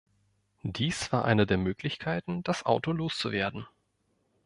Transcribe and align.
Dies 0.63 1.11
war 1.13 1.25
eine 1.25 1.45
der 1.45 1.59
Möglichkeiten, 1.59 2.41
das 2.41 2.65
Auto 2.65 2.91
loszuwerden. 2.91 3.67